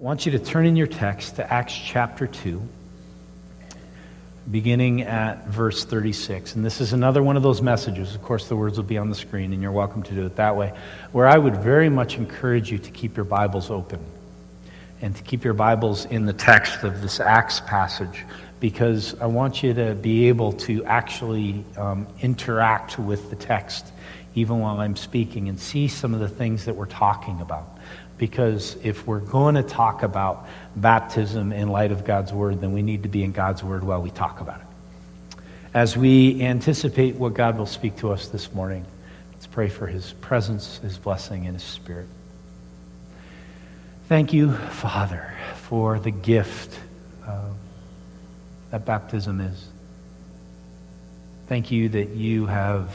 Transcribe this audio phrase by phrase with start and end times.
[0.00, 2.62] I want you to turn in your text to Acts chapter 2,
[4.50, 6.54] beginning at verse 36.
[6.54, 8.14] And this is another one of those messages.
[8.14, 10.36] Of course, the words will be on the screen, and you're welcome to do it
[10.36, 10.72] that way,
[11.12, 14.02] where I would very much encourage you to keep your Bibles open
[15.02, 18.24] and to keep your Bibles in the text of this Acts passage
[18.58, 23.92] because I want you to be able to actually um, interact with the text
[24.34, 27.78] even while I'm speaking and see some of the things that we're talking about.
[28.20, 30.46] Because if we're going to talk about
[30.76, 34.02] baptism in light of God's Word, then we need to be in God's Word while
[34.02, 35.42] we talk about it.
[35.72, 38.84] As we anticipate what God will speak to us this morning,
[39.32, 42.08] let's pray for His presence, His blessing, and His Spirit.
[44.06, 45.32] Thank you, Father,
[45.62, 46.78] for the gift
[47.26, 47.48] uh,
[48.70, 49.66] that baptism is.
[51.46, 52.94] Thank you that you have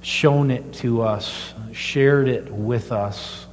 [0.00, 3.45] shown it to us, shared it with us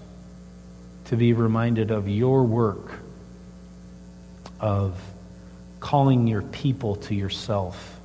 [1.13, 2.91] to be reminded of your work
[4.59, 4.99] of
[5.79, 7.99] calling your people to yourself.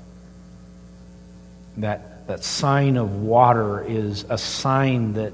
[1.78, 5.32] That, that sign of water is a sign that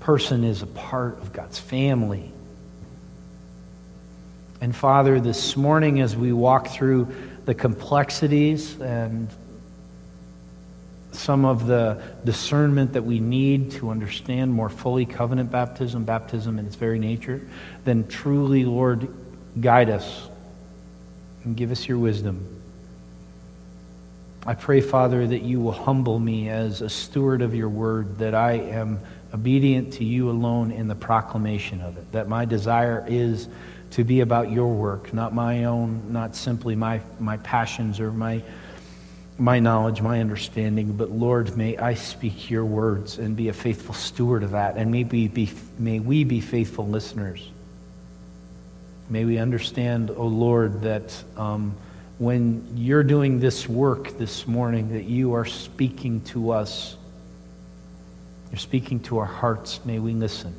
[0.00, 2.30] person is a part of God's family.
[4.60, 7.08] And Father, this morning as we walk through
[7.46, 9.30] the complexities and
[11.14, 16.66] some of the discernment that we need to understand more fully covenant baptism, baptism in
[16.66, 17.40] its very nature,
[17.84, 19.08] then truly, Lord,
[19.60, 20.28] guide us
[21.44, 22.46] and give us your wisdom.
[24.46, 28.34] I pray, Father, that you will humble me as a steward of your word, that
[28.34, 29.00] I am
[29.32, 33.48] obedient to you alone in the proclamation of it, that my desire is
[33.92, 38.42] to be about your work, not my own, not simply my, my passions or my
[39.36, 43.94] my knowledge, my understanding, but Lord, may I speak your words and be a faithful
[43.94, 44.76] steward of that.
[44.76, 47.48] And may we be, may we be faithful listeners.
[49.10, 51.74] May we understand, O oh Lord, that um,
[52.18, 56.96] when you're doing this work this morning, that you are speaking to us.
[58.52, 59.84] You're speaking to our hearts.
[59.84, 60.54] May we listen.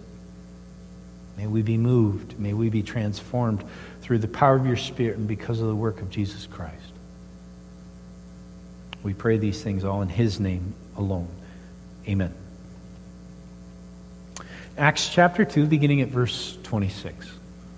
[1.38, 2.38] May we be moved.
[2.38, 3.64] May we be transformed
[4.02, 6.95] through the power of your Spirit and because of the work of Jesus Christ.
[9.06, 11.28] We pray these things all in His name alone.
[12.08, 12.34] Amen.
[14.80, 17.30] Acts chapter 2, beginning at verse 26.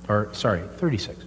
[0.07, 1.19] Or, sorry, 36.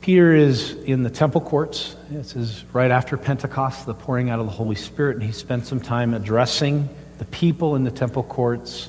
[0.00, 1.94] Peter is in the temple courts.
[2.08, 5.66] This is right after Pentecost, the pouring out of the Holy Spirit, and he spent
[5.66, 6.88] some time addressing
[7.18, 8.88] the people in the temple courts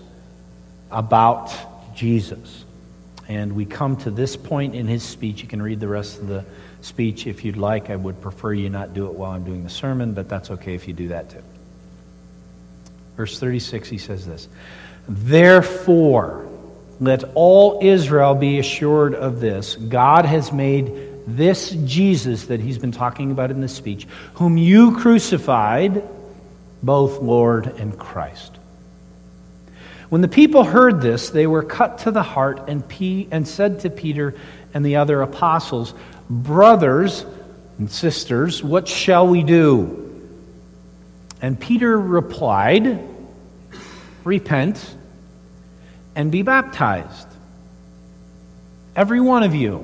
[0.89, 1.53] about
[1.93, 2.63] Jesus.
[3.27, 5.41] And we come to this point in his speech.
[5.41, 6.45] You can read the rest of the
[6.81, 7.89] speech if you'd like.
[7.89, 10.75] I would prefer you not do it while I'm doing the sermon, but that's okay
[10.75, 11.43] if you do that too.
[13.15, 14.47] Verse 36, he says this
[15.07, 16.47] Therefore,
[16.99, 22.91] let all Israel be assured of this God has made this Jesus that he's been
[22.91, 26.03] talking about in this speech, whom you crucified,
[26.81, 28.57] both Lord and Christ.
[30.13, 32.83] When the people heard this, they were cut to the heart and,
[33.31, 34.35] and said to Peter
[34.71, 35.95] and the other apostles,
[36.29, 37.25] Brothers
[37.79, 40.29] and sisters, what shall we do?
[41.41, 42.99] And Peter replied,
[44.23, 44.95] Repent
[46.13, 47.27] and be baptized,
[48.95, 49.83] every one of you,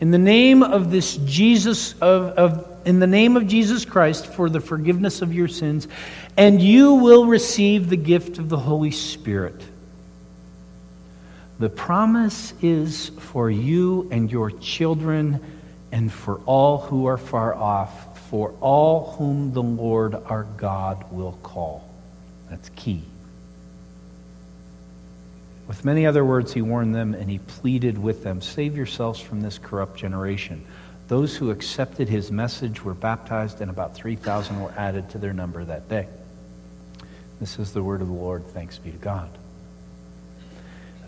[0.00, 4.48] in the name of this Jesus of, of in the name of Jesus Christ for
[4.48, 5.86] the forgiveness of your sins,
[6.36, 9.62] and you will receive the gift of the Holy Spirit.
[11.58, 15.40] The promise is for you and your children
[15.90, 21.38] and for all who are far off, for all whom the Lord our God will
[21.42, 21.88] call.
[22.50, 23.02] That's key.
[25.66, 29.40] With many other words, he warned them and he pleaded with them Save yourselves from
[29.40, 30.64] this corrupt generation.
[31.08, 35.64] Those who accepted his message were baptized, and about 3,000 were added to their number
[35.64, 36.08] that day.
[37.40, 38.46] This is the word of the Lord.
[38.48, 39.28] Thanks be to God.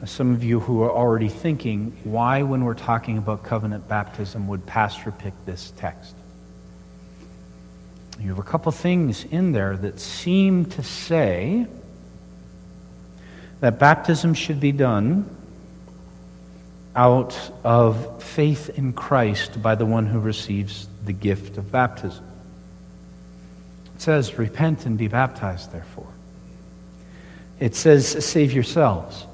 [0.00, 4.46] Uh, some of you who are already thinking, why, when we're talking about covenant baptism,
[4.48, 6.14] would Pastor pick this text?
[8.20, 11.66] You have a couple things in there that seem to say
[13.60, 15.34] that baptism should be done
[16.94, 22.24] out of faith in Christ by the one who receives the gift of baptism.
[23.94, 26.08] It says, Repent and be baptized, therefore.
[27.60, 29.26] It says, Save yourselves.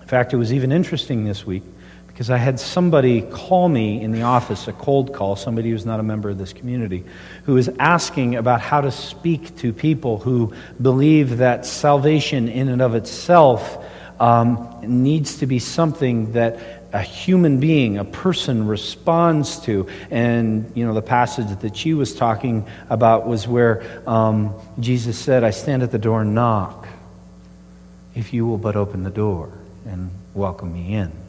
[0.00, 1.62] In fact, it was even interesting this week
[2.06, 5.98] because I had somebody call me in the office, a cold call, somebody who's not
[5.98, 7.04] a member of this community,
[7.44, 12.80] who was asking about how to speak to people who believe that salvation in and
[12.80, 13.84] of itself
[14.20, 19.88] um, needs to be something that a human being, a person responds to.
[20.12, 25.42] And, you know, the passage that she was talking about was where um, Jesus said,
[25.42, 26.83] I stand at the door and knock,
[28.14, 29.50] if you will but open the door
[29.86, 31.23] and welcome me in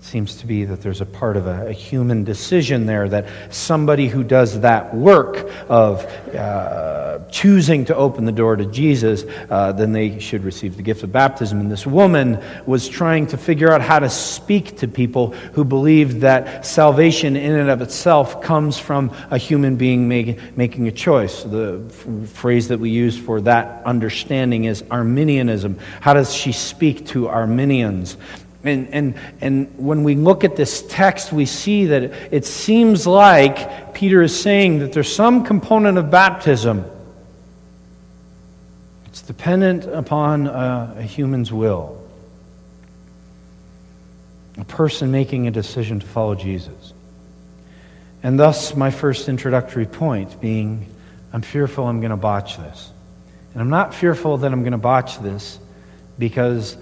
[0.00, 4.08] seems to be that there's a part of a, a, human decision there that somebody
[4.08, 6.04] who does that work of
[6.34, 11.02] uh, choosing to open the door to Jesus, uh, then they should receive the gift
[11.02, 11.60] of baptism.
[11.60, 16.20] And this woman was trying to figure out how to speak to people who believe
[16.20, 21.42] that salvation in and of itself comes from a human being make, making a choice.
[21.42, 25.78] The f- phrase that we use for that understanding is Arminianism.
[26.00, 28.16] How does she speak to Arminians?
[28.62, 32.02] And, and, and when we look at this text, we see that
[32.32, 36.84] it seems like Peter is saying that there's some component of baptism.
[39.06, 42.00] It's dependent upon a, a human's will,
[44.58, 46.92] a person making a decision to follow Jesus.
[48.22, 50.86] And thus, my first introductory point being
[51.32, 52.90] I'm fearful I'm going to botch this.
[53.52, 55.58] And I'm not fearful that I'm going to botch this
[56.18, 56.76] because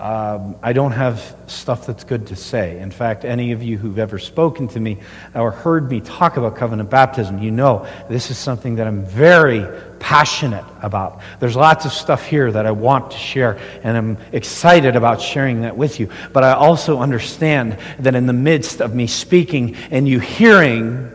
[0.00, 2.80] um, I don't have stuff that's good to say.
[2.80, 4.98] In fact, any of you who've ever spoken to me
[5.34, 9.64] or heard me talk about covenant baptism, you know this is something that I'm very
[10.00, 11.20] passionate about.
[11.38, 15.62] There's lots of stuff here that I want to share, and I'm excited about sharing
[15.62, 16.10] that with you.
[16.32, 21.12] But I also understand that in the midst of me speaking and you hearing,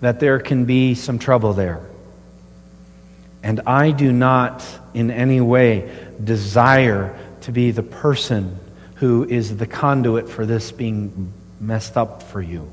[0.00, 1.80] that there can be some trouble there.
[3.44, 5.92] And I do not in any way
[6.22, 8.58] desire to be the person
[8.94, 11.30] who is the conduit for this being
[11.60, 12.70] messed up for you,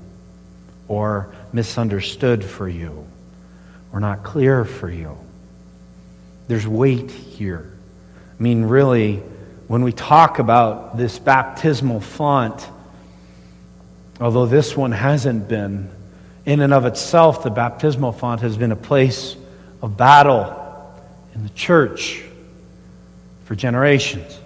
[0.88, 3.06] or misunderstood for you,
[3.92, 5.18] or not clear for you.
[6.48, 7.70] There's weight here.
[8.40, 9.18] I mean, really,
[9.68, 12.66] when we talk about this baptismal font,
[14.22, 15.90] although this one hasn't been,
[16.46, 19.36] in and of itself, the baptismal font has been a place
[19.82, 20.60] of battle
[21.34, 22.24] in the church
[23.46, 24.40] for generations.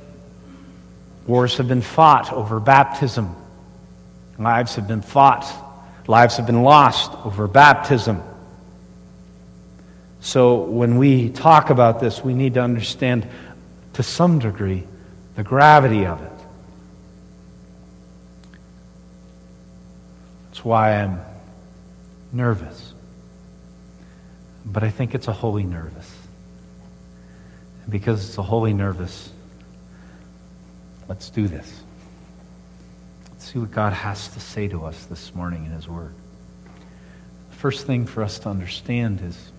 [1.28, 3.36] Wars have been fought over baptism.
[4.38, 5.46] Lives have been fought.
[6.08, 8.22] Lives have been lost over baptism.
[10.20, 13.28] So when we talk about this, we need to understand
[13.94, 14.84] to some degree
[15.36, 16.32] the gravity of it.
[20.48, 21.22] That's why I'm
[22.32, 22.94] nervous.
[24.66, 26.15] But I think it's a holy nervous.
[27.86, 29.30] And because it's a holy nervous,
[31.08, 31.82] let's do this.
[33.32, 36.16] Let's see what God has to say to us this morning in His Word.
[37.52, 39.52] The first thing for us to understand is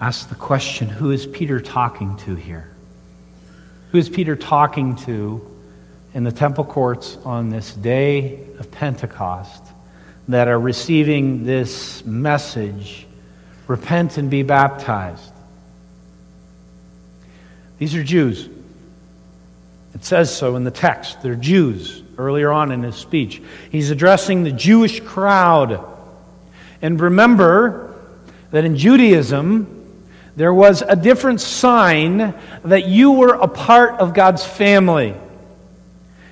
[0.00, 2.70] ask the question who is Peter talking to here?
[3.90, 5.44] Who is Peter talking to
[6.14, 9.64] in the temple courts on this day of Pentecost
[10.28, 13.08] that are receiving this message
[13.66, 15.32] repent and be baptized?
[17.78, 18.48] These are Jews.
[19.94, 21.22] It says so in the text.
[21.22, 23.40] They're Jews earlier on in his speech.
[23.70, 25.84] He's addressing the Jewish crowd.
[26.82, 27.94] And remember
[28.50, 29.74] that in Judaism,
[30.36, 32.34] there was a different sign
[32.64, 35.14] that you were a part of God's family.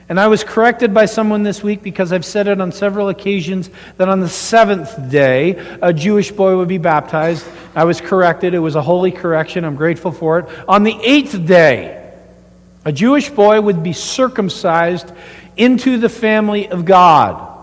[0.08, 3.68] And I was corrected by someone this week because I've said it on several occasions
[3.96, 7.44] that on the seventh day, a Jewish boy would be baptized.
[7.76, 8.54] I was corrected.
[8.54, 9.64] It was a holy correction.
[9.64, 10.46] I'm grateful for it.
[10.66, 12.12] On the eighth day,
[12.86, 15.12] a Jewish boy would be circumcised
[15.56, 17.55] into the family of God.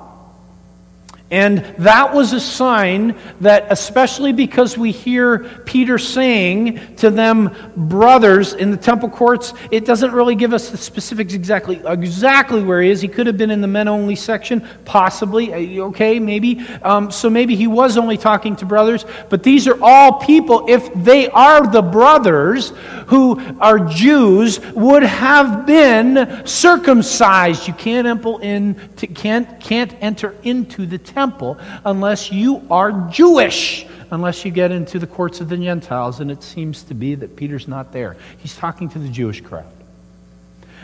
[1.34, 8.54] And that was a sign that, especially because we hear Peter saying to them, brothers,
[8.54, 12.92] in the temple courts, it doesn't really give us the specifics exactly exactly where he
[12.92, 13.02] is.
[13.02, 15.52] He could have been in the men only section, possibly.
[15.52, 16.60] Uh, okay, maybe.
[16.84, 19.04] Um, so maybe he was only talking to brothers.
[19.30, 22.74] But these are all people, if they are the brothers
[23.08, 27.68] who are Jews, would have been circumcised.
[27.68, 28.76] You can't, in,
[29.16, 35.00] can't, can't enter into the temple temple unless you are Jewish, unless you get into
[35.00, 36.20] the courts of the Gentiles.
[36.20, 38.18] And it seems to be that Peter's not there.
[38.40, 39.72] He's talking to the Jewish crowd.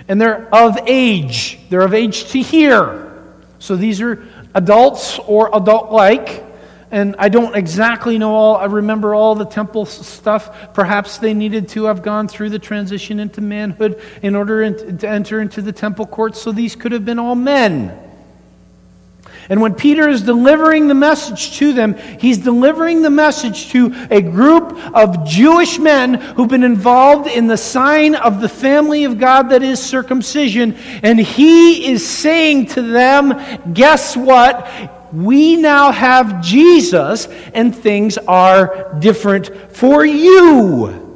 [0.08, 3.12] And they're of age, they're of age to hear.
[3.60, 6.46] So these are adults or adult like
[6.92, 10.74] and I don't exactly know all, I remember all the temple stuff.
[10.74, 15.40] Perhaps they needed to have gone through the transition into manhood in order to enter
[15.40, 18.09] into the temple courts, so these could have been all men.
[19.50, 24.22] And when Peter is delivering the message to them, he's delivering the message to a
[24.22, 29.50] group of Jewish men who've been involved in the sign of the family of God
[29.50, 30.76] that is circumcision.
[31.02, 34.70] And he is saying to them, guess what?
[35.12, 41.09] We now have Jesus, and things are different for you.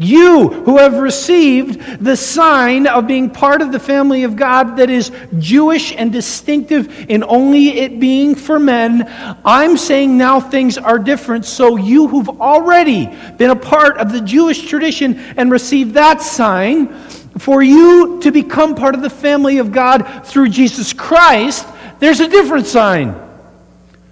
[0.00, 4.90] You who have received the sign of being part of the family of God that
[4.90, 9.12] is Jewish and distinctive in only it being for men,
[9.44, 11.46] I'm saying now things are different.
[11.46, 13.06] So you who've already
[13.38, 16.94] been a part of the Jewish tradition and received that sign,
[17.38, 21.66] for you to become part of the family of God through Jesus Christ,
[21.98, 23.20] there's a different sign.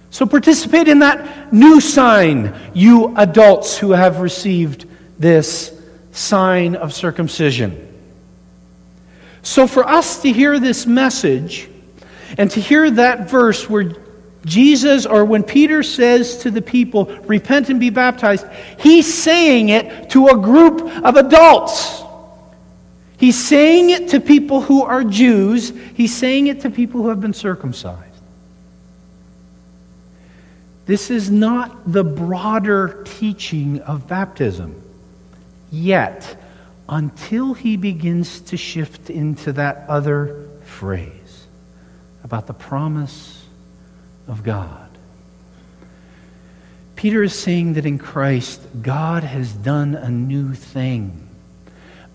[0.09, 4.85] So participate in that new sign, you adults who have received
[5.19, 5.76] this
[6.17, 7.93] sign of circumcision.
[9.43, 11.69] So, for us to hear this message
[12.37, 13.95] and to hear that verse where
[14.43, 18.45] Jesus, or when Peter says to the people, repent and be baptized,
[18.79, 22.03] he's saying it to a group of adults.
[23.17, 27.21] He's saying it to people who are Jews, he's saying it to people who have
[27.21, 28.03] been circumcised.
[30.85, 34.81] This is not the broader teaching of baptism
[35.71, 36.41] yet
[36.89, 41.47] until he begins to shift into that other phrase
[42.23, 43.45] about the promise
[44.27, 44.89] of God.
[46.95, 51.27] Peter is saying that in Christ, God has done a new thing.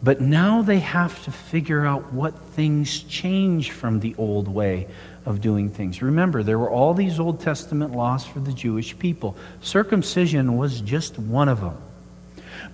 [0.02, 4.88] But now they have to figure out what things change from the old way
[5.24, 6.02] of doing things.
[6.02, 9.36] Remember, there were all these Old Testament laws for the Jewish people.
[9.60, 11.78] Circumcision was just one of them.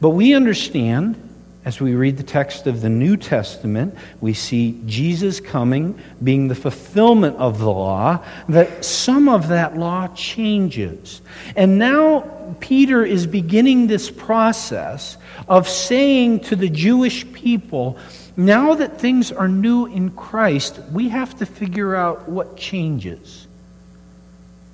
[0.00, 1.17] But we understand,
[1.64, 6.55] as we read the text of the New Testament, we see Jesus coming, being the
[6.55, 11.21] fulfillment of the law, that some of that law changes.
[11.57, 15.17] And now Peter is beginning this process
[15.49, 17.99] of saying to the Jewish people,
[18.37, 23.49] now that things are new in Christ, we have to figure out what changes.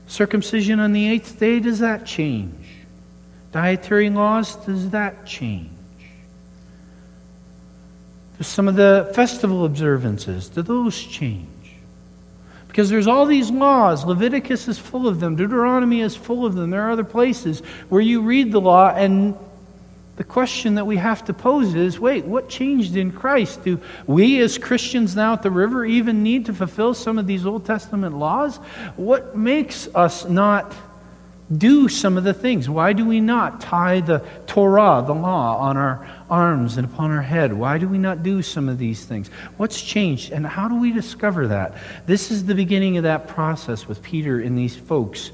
[0.06, 2.63] Circumcision on the eighth day, does that change?
[3.54, 5.70] Dietary laws, does that change?
[8.36, 11.46] Do some of the festival observances, do those change?
[12.66, 14.04] Because there's all these laws.
[14.04, 15.36] Leviticus is full of them.
[15.36, 16.70] Deuteronomy is full of them.
[16.70, 19.36] There are other places where you read the law, and
[20.16, 23.62] the question that we have to pose is wait, what changed in Christ?
[23.62, 27.46] Do we as Christians now at the river even need to fulfill some of these
[27.46, 28.56] Old Testament laws?
[28.96, 30.74] What makes us not
[31.52, 32.70] do some of the things.
[32.70, 37.22] Why do we not tie the Torah, the law, on our arms and upon our
[37.22, 37.52] head?
[37.52, 39.28] Why do we not do some of these things?
[39.58, 41.74] What's changed, and how do we discover that?
[42.06, 45.30] This is the beginning of that process with Peter and these folks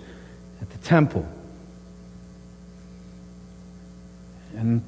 [0.61, 1.27] at the temple.
[4.57, 4.83] And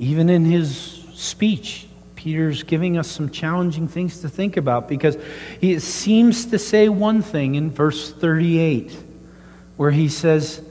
[0.00, 5.16] even in his speech, Peter's giving us some challenging things to think about because
[5.60, 9.03] he seems to say one thing in verse 38
[9.76, 10.62] where he says,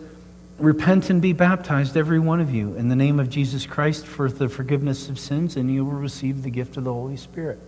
[0.60, 4.30] Repent and be baptized, every one of you, in the name of Jesus Christ for
[4.30, 7.60] the forgiveness of sins, and you will receive the gift of the Holy Spirit.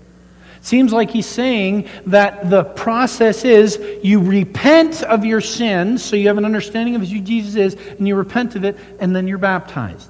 [0.62, 6.28] Seems like he's saying that the process is you repent of your sins, so you
[6.28, 9.38] have an understanding of who Jesus is, and you repent of it, and then you're
[9.40, 10.10] baptized.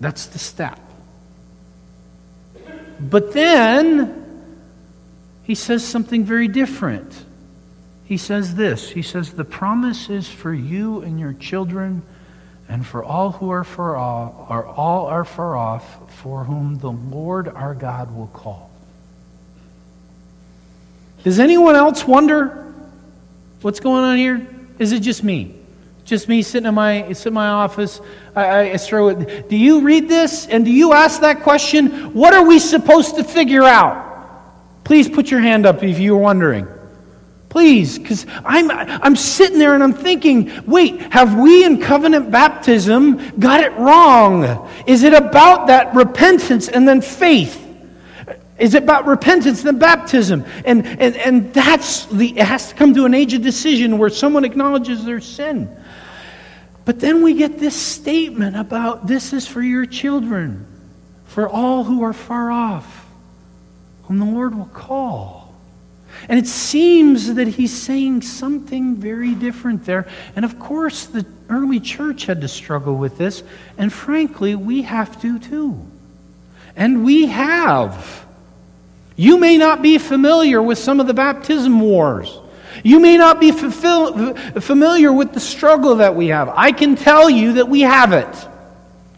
[0.00, 0.78] That's the step.
[3.00, 4.44] But then
[5.42, 7.24] he says something very different
[8.10, 12.02] he says this He says, The promise is for you and your children
[12.68, 16.90] and for all who are far off, are all are far off, for whom the
[16.90, 18.68] Lord our God will call.
[21.22, 22.74] Does anyone else wonder
[23.60, 24.44] what's going on here?
[24.80, 25.54] Is it just me?
[26.04, 28.00] Just me sitting in my, sitting in my office.
[28.34, 29.48] I, I, throw it.
[29.48, 32.12] Do you read this and do you ask that question?
[32.12, 34.82] What are we supposed to figure out?
[34.82, 36.66] Please put your hand up if you're wondering.
[37.50, 43.38] Please, because I'm, I'm sitting there and I'm thinking, wait, have we in covenant baptism
[43.40, 44.70] got it wrong?
[44.86, 47.66] Is it about that repentance and then faith?
[48.56, 50.44] Is it about repentance and baptism?
[50.64, 54.10] And, and, and that's the, it has to come to an age of decision where
[54.10, 55.76] someone acknowledges their sin.
[56.84, 60.66] But then we get this statement about this is for your children,
[61.24, 63.06] for all who are far off,
[64.04, 65.39] whom the Lord will call.
[66.28, 70.06] And it seems that he's saying something very different there.
[70.36, 73.42] And of course, the early church had to struggle with this.
[73.78, 75.86] And frankly, we have to too.
[76.76, 78.26] And we have.
[79.16, 82.38] You may not be familiar with some of the baptism wars.
[82.84, 86.48] You may not be fulfill, familiar with the struggle that we have.
[86.50, 88.48] I can tell you that we have it.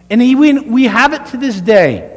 [0.09, 2.12] And we have it to this day.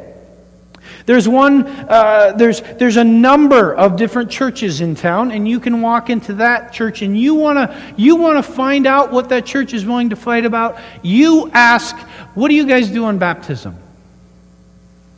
[1.06, 5.80] There's one, uh, there's, there's a number of different churches in town, and you can
[5.80, 9.72] walk into that church and you want to you wanna find out what that church
[9.72, 10.78] is willing to fight about.
[11.02, 11.96] You ask,
[12.34, 13.76] what do you guys do on baptism?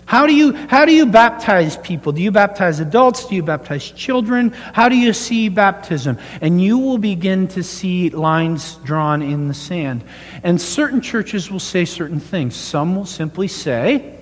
[0.05, 2.13] How do, you, how do you baptize people?
[2.13, 3.27] Do you baptize adults?
[3.27, 4.51] Do you baptize children?
[4.51, 6.19] How do you see baptism?
[6.41, 10.05] And you will begin to see lines drawn in the sand.
[10.43, 12.57] And certain churches will say certain things.
[12.57, 14.18] Some will simply say,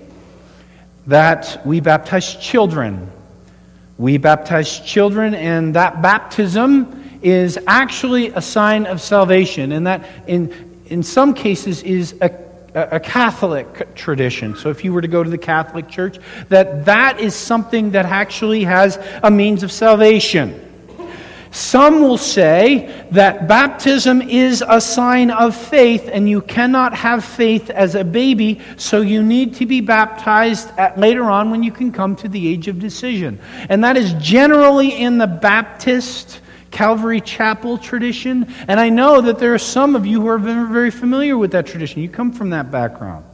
[1.07, 3.11] that we baptize children.
[3.99, 10.83] We baptize children, and that baptism is actually a sign of salvation, and that in,
[10.87, 12.31] in some cases is a,
[12.75, 14.55] a Catholic tradition.
[14.57, 18.05] So if you were to go to the Catholic Church, that that is something that
[18.05, 20.66] actually has a means of salvation.
[21.57, 27.71] Some will say that baptism is a sign of faith, and you cannot have faith
[27.71, 31.93] as a baby, so you need to be baptized at, later on when you can
[31.93, 33.41] come to the age of decision.
[33.71, 38.53] And that is generally in the Baptist Calvary Chapel tradition.
[38.69, 41.53] And I know that there are some of you who are very, very familiar with
[41.53, 42.03] that tradition.
[42.03, 43.25] You come from that background.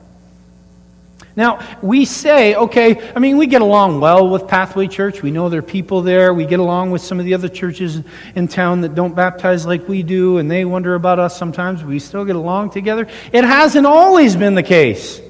[1.34, 5.22] Now, we say, okay, I mean, we get along well with Pathway Church.
[5.22, 6.34] We know there are people there.
[6.34, 8.02] We get along with some of the other churches
[8.34, 11.82] in town that don't baptize like we do, and they wonder about us sometimes.
[11.82, 13.08] We still get along together.
[13.32, 15.22] It hasn't always been the case.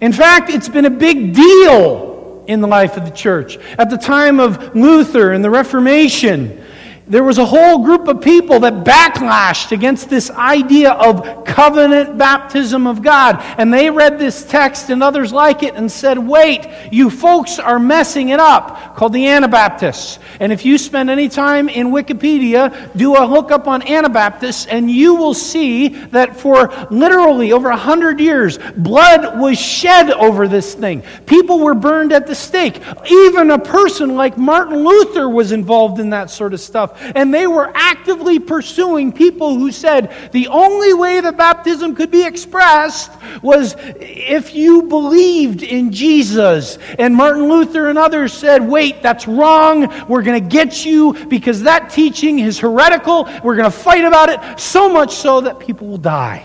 [0.00, 3.58] In fact, it's been a big deal in the life of the church.
[3.78, 6.64] At the time of Luther and the Reformation,
[7.08, 12.86] there was a whole group of people that backlashed against this idea of covenant baptism
[12.86, 13.36] of God.
[13.58, 17.78] And they read this text and others like it and said, wait, you folks are
[17.78, 20.18] messing it up, called the Anabaptists.
[20.40, 25.14] And if you spend any time in Wikipedia, do a hookup on Anabaptists, and you
[25.14, 31.04] will see that for literally over a hundred years, blood was shed over this thing.
[31.24, 32.82] People were burned at the stake.
[33.08, 36.95] Even a person like Martin Luther was involved in that sort of stuff.
[37.14, 42.24] And they were actively pursuing people who said the only way that baptism could be
[42.24, 46.78] expressed was if you believed in Jesus.
[46.98, 49.92] And Martin Luther and others said, wait, that's wrong.
[50.08, 53.24] We're going to get you because that teaching is heretical.
[53.42, 56.44] We're going to fight about it so much so that people will die.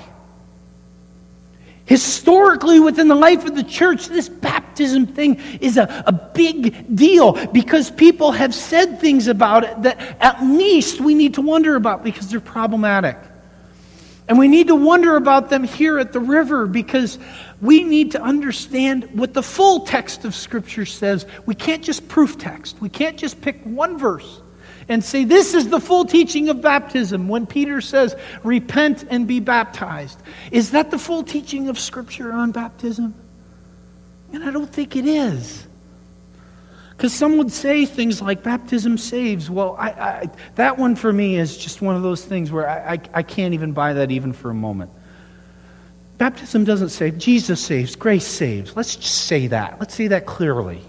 [1.92, 7.34] Historically, within the life of the church, this baptism thing is a, a big deal
[7.48, 12.02] because people have said things about it that at least we need to wonder about
[12.02, 13.18] because they're problematic.
[14.30, 17.20] And we need to wonder about them here at the river because
[17.60, 21.26] we need to understand what the full text of Scripture says.
[21.46, 24.41] We can't just proof text, we can't just pick one verse
[24.88, 27.28] and say, This is the full teaching of baptism.
[27.28, 32.52] When Peter says, Repent and be baptized, is that the full teaching of Scripture on
[32.52, 33.16] baptism?
[34.34, 35.68] And I don't think it is.
[37.02, 39.50] Because some would say things like baptism saves.
[39.50, 42.94] Well, I, I, that one for me is just one of those things where I,
[42.94, 44.92] I, I can't even buy that even for a moment.
[46.20, 47.18] Baptism doesn't save.
[47.18, 47.96] Jesus saves.
[47.96, 48.76] Grace saves.
[48.76, 49.80] Let's just say that.
[49.80, 50.82] Let's say that clearly.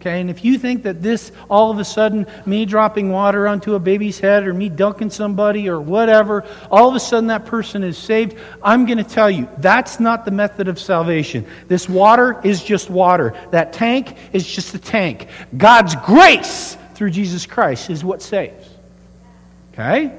[0.00, 3.74] Okay, and if you think that this, all of a sudden, me dropping water onto
[3.74, 7.84] a baby's head or me dunking somebody or whatever, all of a sudden that person
[7.84, 11.44] is saved, I'm going to tell you, that's not the method of salvation.
[11.68, 13.34] This water is just water.
[13.50, 15.28] That tank is just a tank.
[15.54, 18.70] God's grace through Jesus Christ is what saves.
[19.74, 20.18] Okay?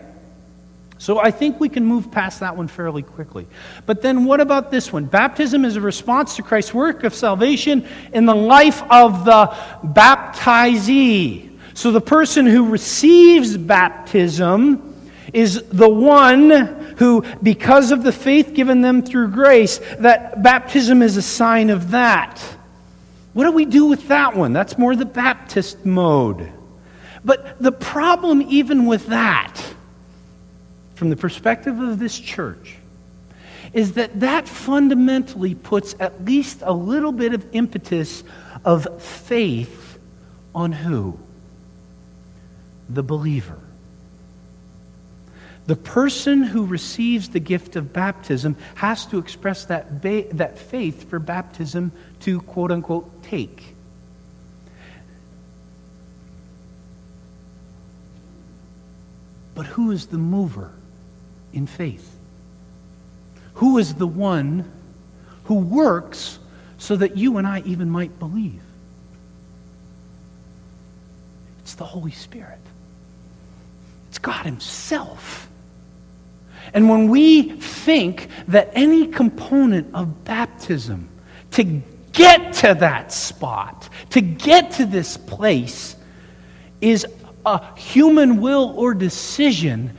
[1.02, 3.48] So I think we can move past that one fairly quickly.
[3.88, 5.06] But then what about this one?
[5.06, 9.48] Baptism is a response to Christ's work of salvation in the life of the
[9.84, 11.58] baptizee.
[11.74, 16.52] So the person who receives baptism is the one
[16.98, 21.90] who, because of the faith given them through grace, that baptism is a sign of
[21.90, 22.40] that.
[23.34, 24.54] What do we do with that one?
[24.54, 26.52] That's more the Baptist mode.
[27.26, 29.60] But the problem, even with that,
[31.02, 32.76] from the perspective of this church
[33.74, 38.24] is that that fundamentally puts at least a little bit of impetus
[38.64, 39.98] of faith
[40.54, 41.18] on who?
[42.88, 43.58] The believer.
[45.66, 51.10] The person who receives the gift of baptism has to express that, ba- that faith
[51.10, 53.74] for baptism to quote unquote take.
[59.56, 60.74] But who is the mover
[61.54, 62.16] in faith?
[63.56, 64.72] Who is the one
[65.46, 66.40] who works
[66.78, 68.62] so that you and I even might believe?
[71.62, 72.60] It's the Holy Spirit.
[74.10, 75.50] It's God Himself.
[76.74, 81.10] And when we think that any component of baptism
[81.52, 81.82] to
[82.14, 85.96] get to that spot, to get to this place,
[86.82, 87.06] is
[87.46, 89.96] a human will or decision,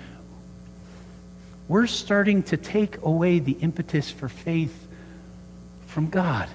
[1.69, 4.87] we're starting to take away the impetus for faith
[5.87, 6.49] from God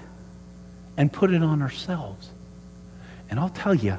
[0.98, 2.30] and put it on ourselves.
[3.30, 3.98] And I'll tell you,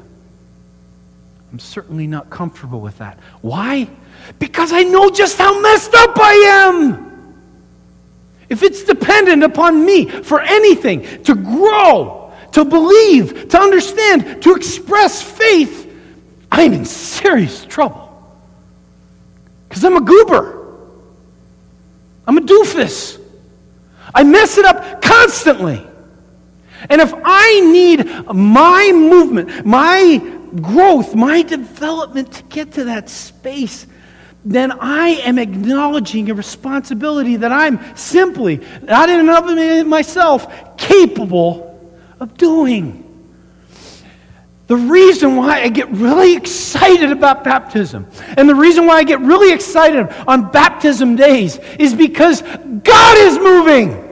[1.50, 3.18] I'm certainly not comfortable with that.
[3.40, 3.88] Why?
[4.38, 6.32] Because I know just how messed up I
[6.66, 7.08] am.
[8.48, 15.22] If it's dependent upon me for anything to grow, to believe, to understand, to express
[15.22, 15.84] faith,
[16.50, 18.04] I'm in serious trouble.
[19.68, 20.57] Because I'm a goober.
[22.28, 23.18] I'm a doofus.
[24.14, 25.84] I mess it up constantly.
[26.90, 30.18] And if I need my movement, my
[30.60, 33.86] growth, my development to get to that space,
[34.44, 41.64] then I am acknowledging a responsibility that I'm simply, not in and of myself, capable
[42.20, 43.07] of doing.
[44.68, 49.20] The reason why I get really excited about baptism and the reason why I get
[49.20, 54.04] really excited on baptism days is because God is moving.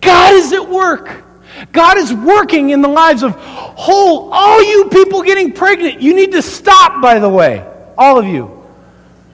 [0.00, 1.24] God is at work.
[1.72, 6.00] God is working in the lives of whole, all you people getting pregnant.
[6.00, 7.70] You need to stop, by the way.
[7.98, 8.64] All of you.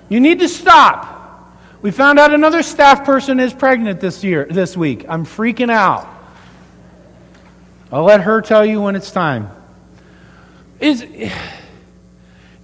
[0.08, 1.18] You need to stop.
[1.82, 5.06] We found out another staff person is pregnant this year, this week.
[5.08, 6.08] I'm freaking out.
[7.92, 9.50] I'll let her tell you when it's time.
[10.80, 11.04] Is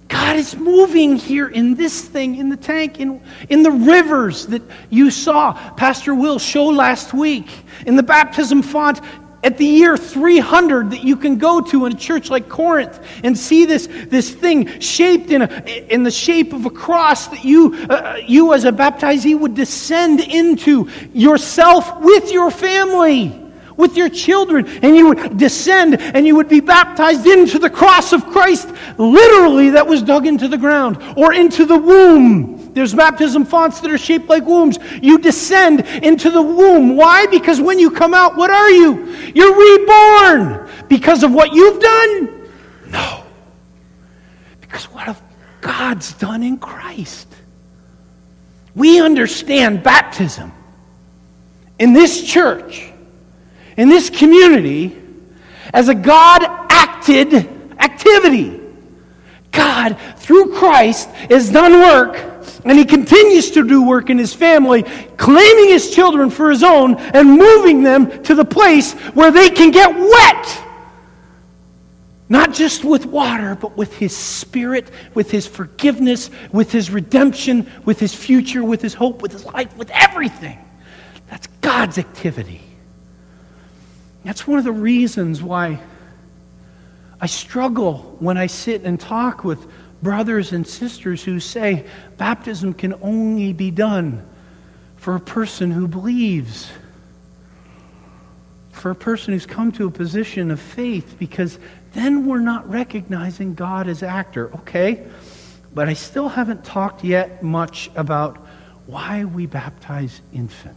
[0.07, 4.61] God is moving here in this thing, in the tank, in, in the rivers that
[4.89, 7.49] you saw Pastor Will show last week,
[7.85, 9.01] in the baptism font
[9.43, 13.37] at the year 300 that you can go to in a church like Corinth and
[13.37, 17.75] see this, this thing shaped in, a, in the shape of a cross that you,
[17.89, 23.46] uh, you as a baptizee would descend into yourself with your family
[23.77, 28.11] with your children, and you would descend and you would be baptized into the cross
[28.11, 32.73] of Christ, literally, that was dug into the ground or into the womb.
[32.73, 34.77] There's baptism fonts that are shaped like wombs.
[35.01, 36.95] You descend into the womb.
[36.95, 37.25] Why?
[37.27, 39.05] Because when you come out, what are you?
[39.33, 40.69] You're reborn.
[40.87, 42.49] Because of what you've done?
[42.87, 43.23] No.
[44.61, 45.21] Because what have
[45.61, 47.27] God's done in Christ?
[48.75, 50.51] We understand baptism
[51.79, 52.91] in this church,
[53.77, 55.01] in this community,
[55.73, 57.33] as a God acted
[57.79, 58.59] activity.
[59.51, 64.83] God, through Christ, has done work and he continues to do work in his family,
[65.15, 69.71] claiming his children for his own and moving them to the place where they can
[69.71, 70.63] get wet.
[72.29, 78.01] Not just with water, but with his spirit, with his forgiveness, with his redemption, with
[78.01, 80.59] his future, with his hope, with his life, with everything.
[81.29, 82.66] That's God's activity.
[84.27, 85.79] That's one of the reasons why
[87.21, 89.65] I struggle when I sit and talk with
[90.03, 91.85] brothers and sisters who say
[92.17, 94.27] baptism can only be done
[94.97, 96.69] for a person who believes,
[98.73, 101.57] for a person who's come to a position of faith, because
[101.93, 104.53] then we're not recognizing God as actor.
[104.55, 105.07] Okay,
[105.73, 108.45] but I still haven't talked yet much about
[108.87, 110.76] why we baptize infants.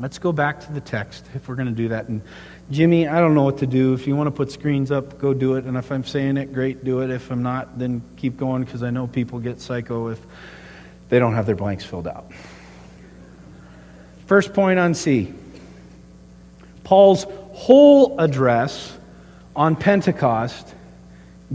[0.00, 2.08] Let's go back to the text if we're going to do that.
[2.08, 2.22] And
[2.70, 3.92] Jimmy, I don't know what to do.
[3.92, 5.66] If you want to put screens up, go do it.
[5.66, 7.10] And if I'm saying it, great, do it.
[7.10, 10.18] If I'm not, then keep going because I know people get psycho if
[11.10, 12.30] they don't have their blanks filled out.
[14.26, 15.34] First point on C
[16.82, 18.96] Paul's whole address
[19.54, 20.74] on Pentecost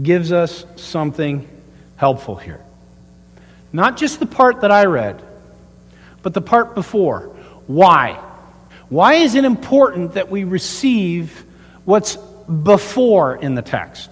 [0.00, 1.48] gives us something
[1.96, 2.62] helpful here.
[3.72, 5.20] Not just the part that I read,
[6.22, 7.34] but the part before.
[7.66, 8.22] Why?
[8.88, 11.44] Why is it important that we receive
[11.84, 14.10] what's before in the text?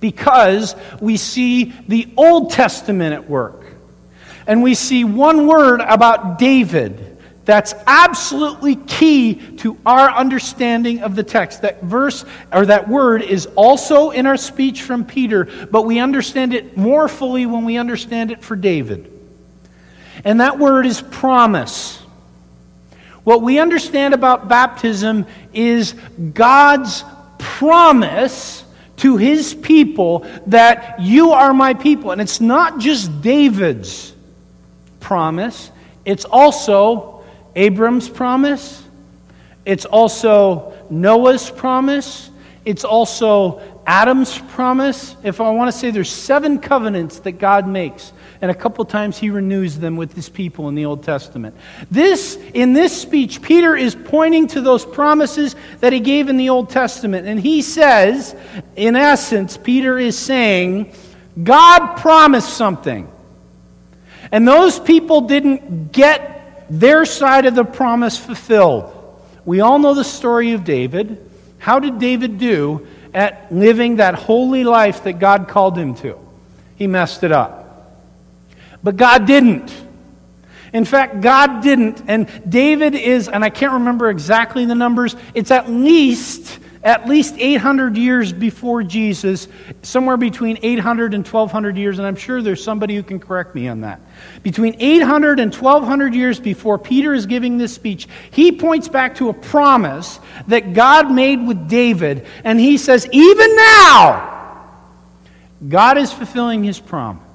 [0.00, 3.64] Because we see the Old Testament at work.
[4.46, 7.12] And we see one word about David
[7.44, 11.62] that's absolutely key to our understanding of the text.
[11.62, 16.54] That verse or that word is also in our speech from Peter, but we understand
[16.54, 19.08] it more fully when we understand it for David.
[20.24, 22.01] And that word is promise.
[23.24, 25.94] What we understand about baptism is
[26.34, 27.04] God's
[27.38, 28.64] promise
[28.98, 32.10] to his people that you are my people.
[32.10, 34.12] And it's not just David's
[35.00, 35.70] promise,
[36.04, 38.82] it's also Abram's promise,
[39.64, 42.30] it's also Noah's promise,
[42.64, 45.16] it's also Adam's promise.
[45.22, 49.18] If I want to say there's seven covenants that God makes, and a couple times
[49.18, 51.56] he renews them with his people in the Old Testament.
[51.90, 56.50] This, in this speech, Peter is pointing to those promises that he gave in the
[56.50, 57.26] Old Testament.
[57.26, 58.34] And he says,
[58.76, 60.92] in essence, Peter is saying,
[61.42, 63.10] God promised something.
[64.30, 68.92] And those people didn't get their side of the promise fulfilled.
[69.44, 71.30] We all know the story of David.
[71.58, 76.18] How did David do at living that holy life that God called him to?
[76.76, 77.62] He messed it up.
[78.82, 79.72] But God didn't.
[80.72, 82.02] In fact, God didn't.
[82.08, 87.36] And David is, and I can't remember exactly the numbers, it's at least at least
[87.38, 89.46] 800 years before Jesus,
[89.82, 93.68] somewhere between 800 and 1200 years, and I'm sure there's somebody who can correct me
[93.68, 94.00] on that.
[94.42, 99.28] Between 800 and 1200 years before Peter is giving this speech, he points back to
[99.28, 100.18] a promise
[100.48, 104.28] that God made with David, and he says, Even now,
[105.68, 107.31] God is fulfilling his promise.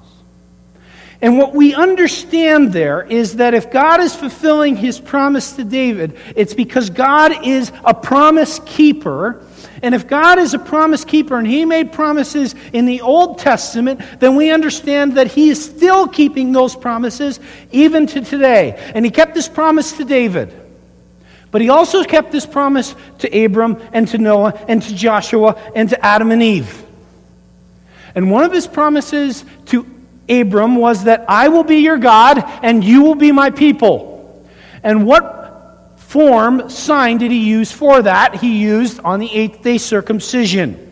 [1.20, 6.16] And what we understand there is that if God is fulfilling his promise to David,
[6.36, 9.42] it's because God is a promise keeper.
[9.82, 14.00] And if God is a promise keeper and he made promises in the Old Testament,
[14.20, 17.40] then we understand that he is still keeping those promises
[17.72, 18.76] even to today.
[18.94, 20.54] And he kept this promise to David.
[21.50, 25.88] But he also kept this promise to Abram and to Noah and to Joshua and
[25.88, 26.84] to Adam and Eve.
[28.14, 29.97] And one of his promises to
[30.28, 34.46] Abram was that I will be your God and you will be my people.
[34.82, 38.36] And what form, sign did he use for that?
[38.36, 40.86] He used on the eighth day circumcision.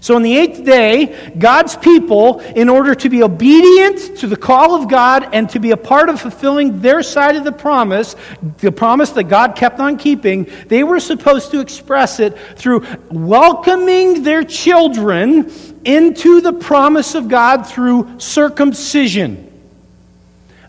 [0.00, 4.80] So, on the eighth day, God's people, in order to be obedient to the call
[4.80, 8.14] of God and to be a part of fulfilling their side of the promise,
[8.58, 14.22] the promise that God kept on keeping, they were supposed to express it through welcoming
[14.22, 15.50] their children
[15.88, 19.50] into the promise of God through circumcision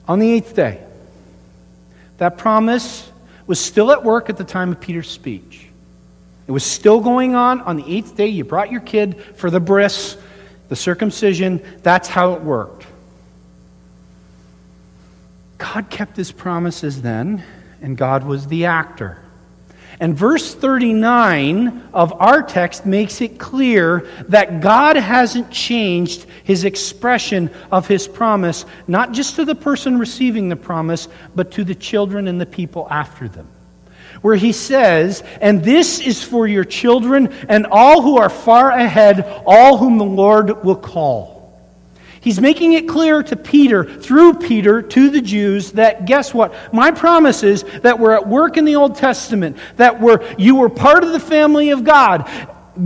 [0.08, 0.82] on the eighth day.
[2.20, 3.12] That promise
[3.46, 5.68] was still at work at the time of Peter's speech.
[6.48, 8.28] It was still going on on the eighth day.
[8.28, 10.18] You brought your kid for the bris,
[10.70, 11.62] the circumcision.
[11.84, 12.88] That's how it worked.
[15.58, 17.44] God kept his promises then,
[17.82, 19.18] and God was the actor.
[20.02, 27.50] And verse 39 of our text makes it clear that God hasn't changed his expression
[27.70, 32.30] of his promise, not just to the person receiving the promise, but to the children
[32.30, 33.48] and the people after them.
[34.22, 39.26] Where he says, And this is for your children and all who are far ahead,
[39.46, 41.39] all whom the Lord will call.
[42.22, 46.54] He's making it clear to Peter, through Peter, to the Jews, that guess what?
[46.74, 51.04] My promises that were at work in the Old Testament, that were you were part
[51.04, 52.30] of the family of God.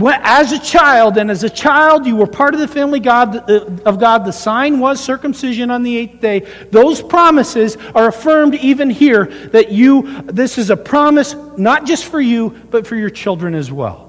[0.02, 3.64] As a child, and as a child, you were part of the family God, uh,
[3.86, 4.24] of God.
[4.24, 6.40] The sign was circumcision on the eighth day.
[6.72, 12.20] Those promises are affirmed even here that you, this is a promise not just for
[12.20, 14.03] you, but for your children as well.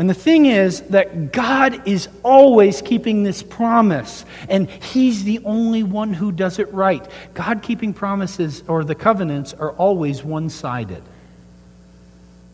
[0.00, 5.82] And the thing is that God is always keeping this promise, and He's the only
[5.82, 7.06] one who does it right.
[7.34, 11.02] God keeping promises or the covenants are always one sided.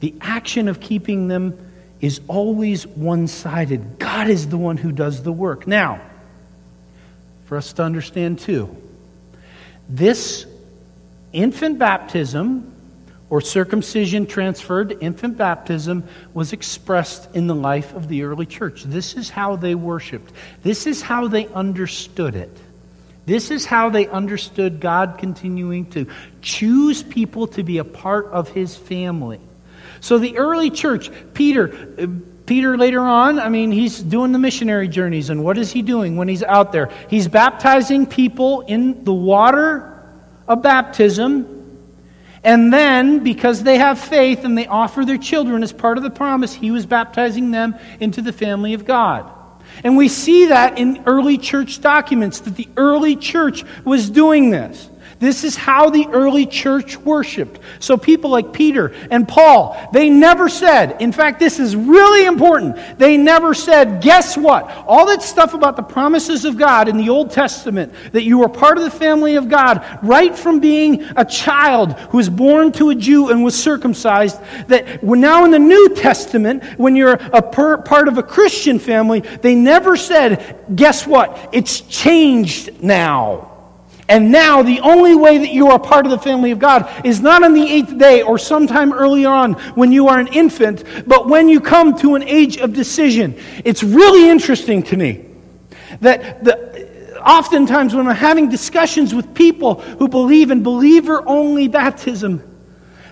[0.00, 1.56] The action of keeping them
[2.00, 4.00] is always one sided.
[4.00, 5.68] God is the one who does the work.
[5.68, 6.00] Now,
[7.44, 8.76] for us to understand too,
[9.88, 10.46] this
[11.32, 12.74] infant baptism
[13.28, 18.84] or circumcision transferred to infant baptism was expressed in the life of the early church.
[18.84, 22.56] This is how they worshiped, this is how they understood it.
[23.26, 26.06] This is how they understood God continuing to
[26.42, 29.40] choose people to be a part of his family.
[30.00, 31.66] So the early church, Peter,
[32.46, 36.16] Peter later on, I mean, he's doing the missionary journeys, and what is he doing
[36.16, 36.88] when he's out there?
[37.10, 39.92] He's baptizing people in the water
[40.46, 41.55] of baptism
[42.46, 46.10] and then, because they have faith and they offer their children as part of the
[46.10, 49.28] promise, he was baptizing them into the family of God.
[49.82, 54.88] And we see that in early church documents, that the early church was doing this.
[55.18, 57.58] This is how the early church worshiped.
[57.78, 62.76] So people like Peter and Paul, they never said, in fact, this is really important.
[62.98, 64.70] They never said, guess what?
[64.86, 68.48] All that stuff about the promises of God in the Old Testament, that you were
[68.48, 72.90] part of the family of God, right from being a child who was born to
[72.90, 77.78] a Jew and was circumcised, that now in the New Testament, when you're a per,
[77.78, 81.48] part of a Christian family, they never said, guess what?
[81.52, 83.55] It's changed now.
[84.08, 87.20] And now, the only way that you are part of the family of God is
[87.20, 91.28] not on the eighth day or sometime earlier on when you are an infant, but
[91.28, 93.36] when you come to an age of decision.
[93.64, 95.24] It's really interesting to me
[96.00, 102.42] that the, oftentimes when I'm having discussions with people who believe in believer only baptism,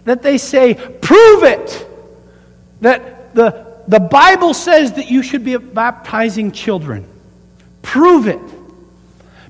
[0.05, 1.91] that they say, prove it.
[2.83, 7.09] That the, the Bible says that you should be baptizing children.
[7.83, 8.41] Prove it.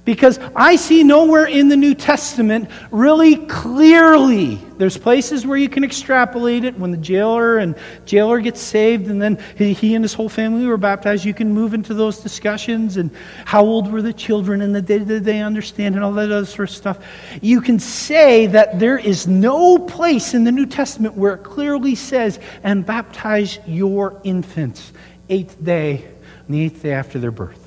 [0.04, 4.56] Because I see nowhere in the New Testament really clearly.
[4.76, 9.22] There's places where you can extrapolate it when the jailer and jailer gets saved and
[9.22, 11.24] then he, and his whole family were baptized.
[11.24, 13.10] You can move into those discussions and
[13.46, 16.44] how old were the children and the day did they understand and all that other
[16.44, 16.98] sort of stuff.
[17.40, 21.94] You can say that there is no place in the New Testament where it clearly
[21.94, 24.92] says, and baptize your infants,
[25.30, 26.04] eighth day,
[26.46, 27.60] the eighth day after their birth.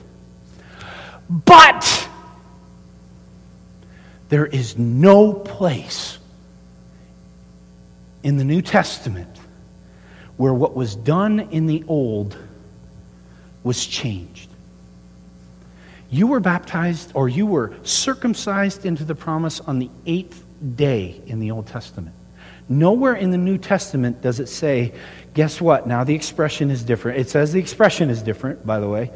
[1.30, 1.97] But
[4.30, 6.18] there is no place
[8.24, 9.40] in the New Testament
[10.36, 12.38] where what was done in the Old
[13.64, 14.50] was changed.
[16.10, 20.44] You were baptized or you were circumcised into the promise on the eighth
[20.76, 22.16] day in the Old Testament.
[22.70, 24.94] Nowhere in the New Testament does it say,
[25.34, 25.88] guess what?
[25.88, 27.20] Now the expression is different.
[27.20, 29.12] It says the expression is different, by the way.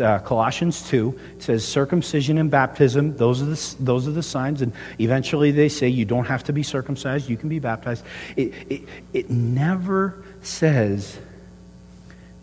[0.00, 4.60] Uh, Colossians 2 says circumcision and baptism, those are, the, those are the signs.
[4.62, 8.04] And eventually they say you don't have to be circumcised, you can be baptized.
[8.36, 11.18] It, it, it never says,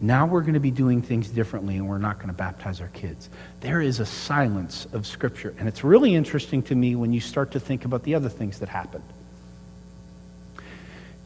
[0.02, 2.90] now we're going to be doing things differently and we're not going to baptize our
[2.90, 3.30] kids.
[3.62, 5.56] There is a silence of Scripture.
[5.58, 8.60] And it's really interesting to me when you start to think about the other things
[8.60, 9.04] that happened.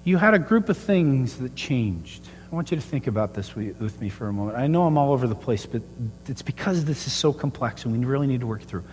[0.04, 2.29] You had a group of things that changed.
[2.52, 4.58] I want you to think about this with me for a moment.
[4.58, 5.84] I know I'm all over the place, but
[6.28, 8.84] it's because this is so complex and we really need to work through.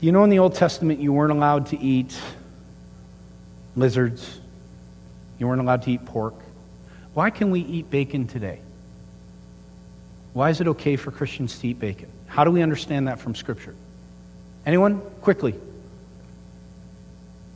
[0.00, 2.16] You know, in the Old Testament, you weren't allowed to eat
[3.74, 4.38] lizards,
[5.38, 6.34] you weren't allowed to eat pork.
[7.14, 8.60] Why can we eat bacon today?
[10.34, 12.08] Why is it okay for Christians to eat bacon?
[12.26, 13.74] How do we understand that from Scripture?
[14.66, 15.00] Anyone?
[15.20, 15.54] Quickly.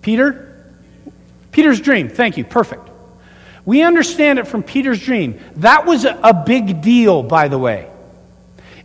[0.03, 0.65] Peter?
[1.53, 2.09] Peter's dream.
[2.09, 2.45] Thank you.
[2.45, 2.88] Perfect.
[3.69, 5.39] We understand it from Peter's dream.
[5.57, 7.91] That was a big deal, by the way.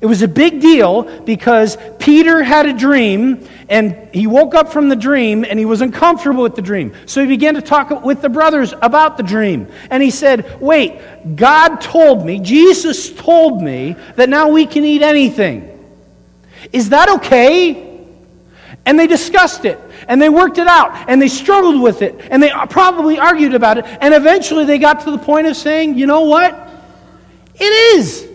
[0.01, 4.89] It was a big deal because Peter had a dream and he woke up from
[4.89, 6.93] the dream and he was uncomfortable with the dream.
[7.05, 9.69] So he began to talk with the brothers about the dream.
[9.89, 10.99] And he said, Wait,
[11.37, 15.79] God told me, Jesus told me that now we can eat anything.
[16.73, 18.05] Is that okay?
[18.85, 22.41] And they discussed it and they worked it out and they struggled with it and
[22.41, 26.05] they probably argued about it and eventually they got to the point of saying, you
[26.05, 26.69] know what?
[27.55, 28.27] It is.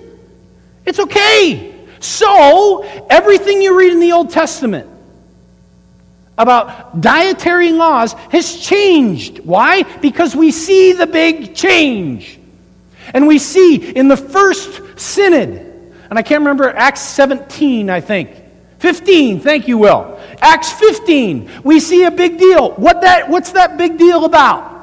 [0.85, 1.75] It's okay.
[2.01, 4.89] So, everything you read in the Old Testament
[6.39, 9.41] about dietary laws has changed.
[9.41, 9.83] Why?
[9.83, 12.39] Because we see the big change.
[13.13, 15.51] And we see in the first synod,
[16.11, 18.31] and I can't remember, Acts 17, I think.
[18.79, 20.18] 15, thank you, Will.
[20.41, 22.73] Acts 15, we see a big deal.
[22.73, 24.77] What that, what's that big deal about?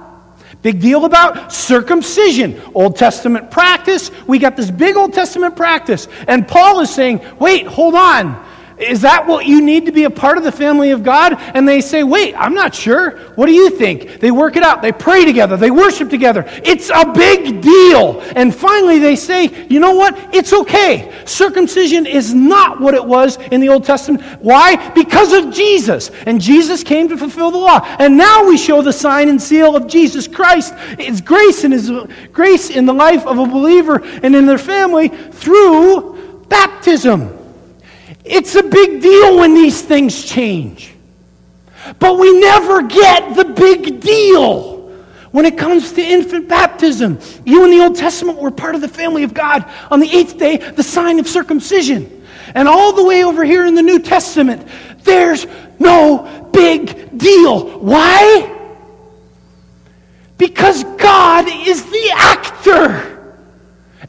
[0.61, 2.59] Big deal about circumcision.
[2.73, 4.09] Old Testament practice.
[4.25, 6.07] We got this big Old Testament practice.
[6.27, 8.43] And Paul is saying, wait, hold on.
[8.77, 11.33] Is that what you need to be a part of the family of God?
[11.39, 13.11] And they say, Wait, I'm not sure.
[13.35, 14.19] What do you think?
[14.19, 14.81] They work it out.
[14.81, 15.55] They pray together.
[15.55, 16.43] They worship together.
[16.63, 18.19] It's a big deal.
[18.35, 20.35] And finally, they say, You know what?
[20.35, 21.13] It's okay.
[21.23, 24.21] Circumcision is not what it was in the Old Testament.
[24.41, 24.89] Why?
[24.89, 26.11] Because of Jesus.
[26.25, 27.79] And Jesus came to fulfill the law.
[27.97, 31.89] And now we show the sign and seal of Jesus Christ, His grace and His
[32.33, 37.44] grace in the life of a believer and in their family through baptism.
[38.25, 40.93] It's a big deal when these things change.
[41.99, 44.75] But we never get the big deal
[45.31, 47.19] when it comes to infant baptism.
[47.45, 49.69] You in the Old Testament were part of the family of God.
[49.91, 52.23] On the eighth day, the sign of circumcision.
[52.55, 54.67] And all the way over here in the New Testament,
[55.03, 55.45] there's
[55.77, 57.79] no big deal.
[57.79, 58.51] Why?
[60.37, 63.14] Because God is the actor.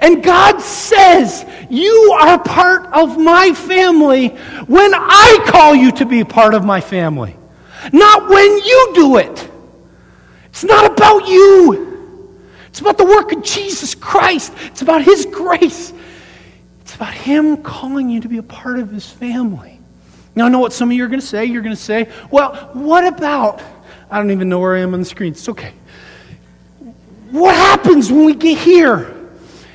[0.01, 4.29] And God says, You are part of my family
[4.66, 7.37] when I call you to be part of my family,
[7.93, 9.51] not when you do it.
[10.47, 11.87] It's not about you.
[12.68, 14.53] It's about the work of Jesus Christ.
[14.64, 15.93] It's about His grace.
[16.83, 19.81] It's about Him calling you to be a part of His family.
[20.35, 21.47] Now, I know what some of you are going to say.
[21.47, 23.62] You're going to say, well, what about,
[24.11, 25.33] I don't even know where I am on the screen.
[25.33, 25.73] It's okay.
[27.31, 29.16] What happens when we get here?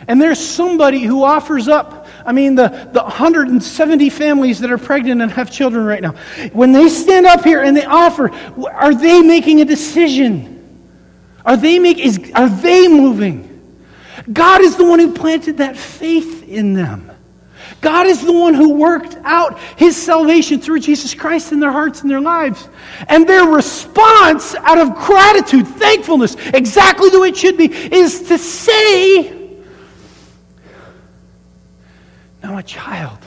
[0.08, 5.22] And there's somebody who offers up, I mean, the, the 170 families that are pregnant
[5.22, 6.14] and have children right now.
[6.54, 8.32] When they stand up here and they offer,
[8.72, 10.52] are they making a decision?
[11.45, 13.47] Are they, make, is, are they moving?
[14.32, 17.12] God is the one who planted that faith in them.
[17.80, 22.02] God is the one who worked out his salvation through Jesus Christ in their hearts
[22.02, 22.70] and their lives.
[23.08, 28.38] And their response out of gratitude, thankfulness, exactly the way it should be, is to
[28.38, 29.41] say,
[32.62, 33.18] A child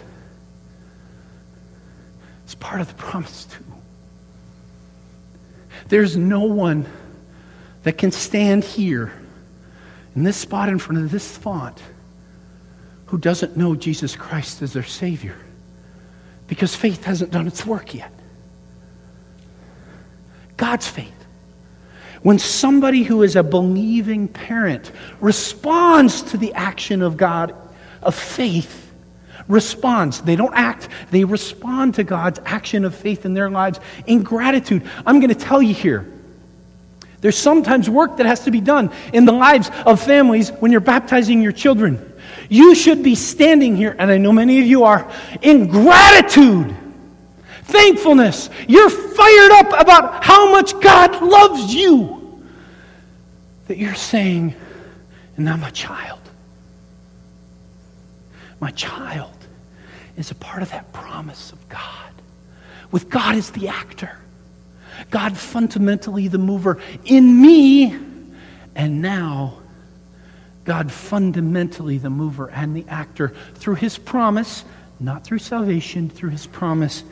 [2.47, 3.65] is part of the promise, too.
[5.89, 6.87] There's no one
[7.83, 9.11] that can stand here
[10.15, 11.83] in this spot in front of this font
[13.07, 15.37] who doesn't know Jesus Christ as their Savior
[16.47, 18.13] because faith hasn't done its work yet.
[20.57, 21.11] God's faith.
[22.23, 27.53] When somebody who is a believing parent responds to the action of God
[28.01, 28.83] of faith,
[29.49, 30.21] responds.
[30.23, 34.89] They don't act, they respond to God's action of faith in their lives in gratitude.
[35.05, 36.11] I'm going to tell you here
[37.25, 40.83] there's sometimes work that has to be done in the lives of families when you're
[40.83, 42.13] baptizing your children.
[42.51, 46.77] You should be standing here, and I know many of you are, in gratitude,
[47.63, 48.51] thankfulness.
[48.69, 52.45] You're fired up about how much God loves you.
[53.69, 54.55] That you're saying,
[55.39, 56.21] and I'm a child.
[58.61, 59.34] My child
[60.17, 62.11] is a part of that promise of God.
[62.91, 64.17] With God as the actor.
[65.11, 67.99] God fundamentally the mover in me,
[68.75, 69.59] and now
[70.65, 74.65] God fundamentally the mover and the actor through his promise,
[75.01, 77.03] not through salvation, through his promise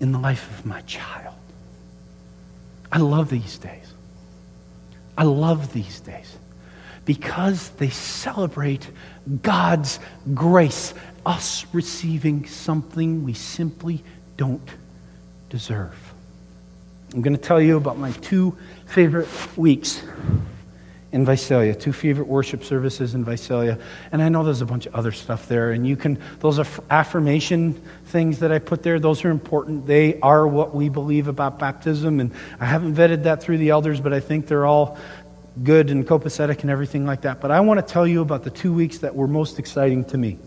[0.00, 1.34] in the life of my child.
[2.92, 3.92] I love these days.
[5.16, 6.36] I love these days
[7.04, 8.88] because they celebrate
[9.42, 9.98] God's
[10.34, 10.94] grace,
[11.24, 14.02] us receiving something we simply
[14.36, 14.68] don't
[15.50, 15.96] deserve.
[17.14, 18.56] I'm going to tell you about my two
[18.86, 20.02] favorite weeks
[21.10, 23.78] in Visalia, two favorite worship services in Visalia.
[24.12, 26.66] And I know there's a bunch of other stuff there, and you can, those are
[26.90, 29.86] affirmation things that I put there, those are important.
[29.86, 34.00] They are what we believe about baptism, and I haven't vetted that through the elders,
[34.00, 34.98] but I think they're all
[35.64, 37.40] good and copacetic and everything like that.
[37.40, 40.18] But I want to tell you about the two weeks that were most exciting to
[40.18, 40.38] me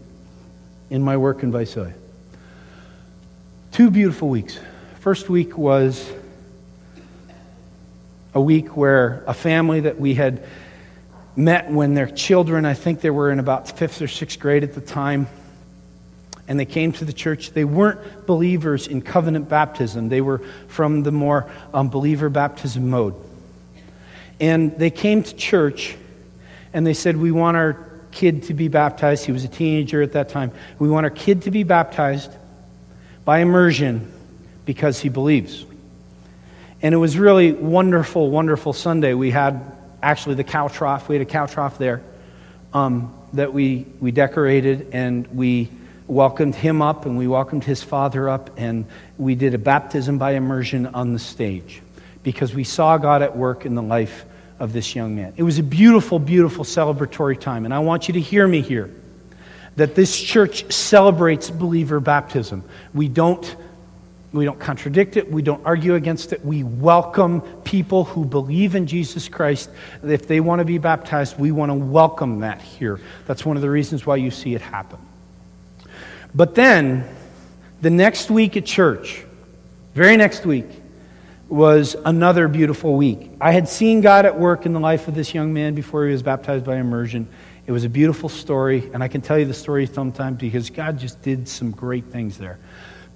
[0.91, 1.93] in my work in Visalia.
[3.71, 4.59] Two beautiful weeks.
[4.99, 6.11] First week was
[8.33, 10.45] a week where a family that we had
[11.33, 14.73] met when their children, I think they were in about fifth or sixth grade at
[14.75, 15.27] the time,
[16.49, 17.51] and they came to the church.
[17.51, 23.15] They weren't believers in covenant baptism, they were from the more um, believer baptism mode.
[24.41, 25.95] And they came to church
[26.73, 29.25] and they said, We want our kid to be baptized.
[29.25, 30.51] He was a teenager at that time.
[30.79, 32.31] We want our kid to be baptized
[33.25, 34.11] by immersion
[34.65, 35.65] because he believes.
[36.81, 39.13] And it was really wonderful, wonderful Sunday.
[39.13, 39.61] We had
[40.01, 41.07] actually the cow trough.
[41.07, 42.01] We had a cow trough there
[42.73, 45.69] um, that we, we decorated and we
[46.07, 48.85] welcomed him up and we welcomed his father up and
[49.17, 51.81] we did a baptism by immersion on the stage
[52.23, 54.25] because we saw God at work in the life
[54.61, 55.33] of this young man.
[55.37, 57.65] It was a beautiful, beautiful celebratory time.
[57.65, 58.91] And I want you to hear me here
[59.75, 62.63] that this church celebrates believer baptism.
[62.93, 63.55] We don't
[64.33, 65.29] we don't contradict it.
[65.29, 66.45] We don't argue against it.
[66.45, 69.69] We welcome people who believe in Jesus Christ.
[70.03, 73.01] If they want to be baptized, we want to welcome that here.
[73.25, 74.99] That's one of the reasons why you see it happen.
[76.33, 77.03] But then,
[77.81, 79.25] the next week at church,
[79.95, 80.80] very next week,
[81.51, 83.29] was another beautiful week.
[83.41, 86.11] I had seen God at work in the life of this young man before he
[86.11, 87.27] was baptized by immersion.
[87.67, 90.97] It was a beautiful story, and I can tell you the story sometimes because God
[90.97, 92.57] just did some great things there.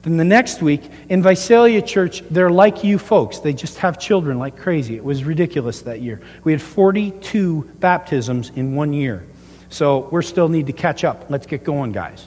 [0.01, 3.39] Then the next week, in Visalia Church, they're like you folks.
[3.39, 4.95] They just have children like crazy.
[4.95, 6.21] It was ridiculous that year.
[6.43, 9.25] We had 42 baptisms in one year.
[9.69, 11.25] So we still need to catch up.
[11.29, 12.25] Let's get going, guys.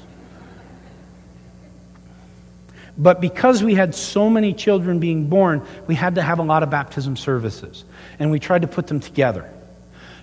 [2.99, 6.65] But because we had so many children being born, we had to have a lot
[6.65, 7.85] of baptism services.
[8.19, 9.49] And we tried to put them together.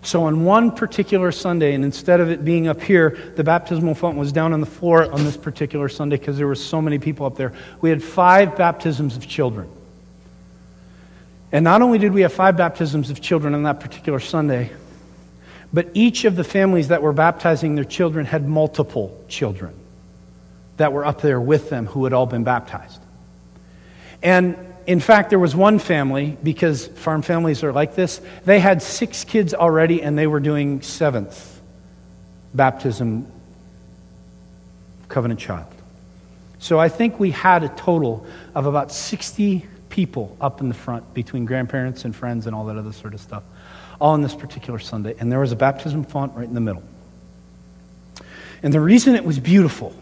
[0.01, 4.17] So, on one particular Sunday, and instead of it being up here, the baptismal font
[4.17, 7.25] was down on the floor on this particular Sunday because there were so many people
[7.25, 7.53] up there.
[7.81, 9.67] We had five baptisms of children.
[11.51, 14.71] And not only did we have five baptisms of children on that particular Sunday,
[15.73, 19.73] but each of the families that were baptizing their children had multiple children
[20.77, 23.01] that were up there with them who had all been baptized.
[24.21, 24.57] And
[24.87, 29.23] in fact, there was one family, because farm families are like this, they had six
[29.23, 31.61] kids already and they were doing seventh
[32.53, 33.31] baptism
[35.07, 35.67] covenant child.
[36.59, 41.13] So I think we had a total of about 60 people up in the front
[41.13, 43.43] between grandparents and friends and all that other sort of stuff,
[43.99, 45.15] all on this particular Sunday.
[45.19, 46.83] And there was a baptism font right in the middle.
[48.63, 49.95] And the reason it was beautiful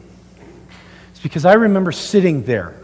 [1.23, 2.75] because I remember sitting there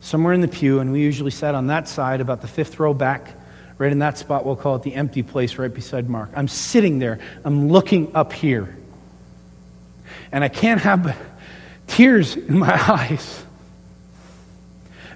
[0.00, 2.92] somewhere in the pew, and we usually sat on that side, about the fifth row
[2.92, 3.32] back,
[3.78, 4.44] right in that spot.
[4.44, 6.30] We'll call it the empty place right beside Mark.
[6.34, 8.76] I'm sitting there, I'm looking up here,
[10.32, 11.16] and I can't have
[11.86, 13.44] tears in my eyes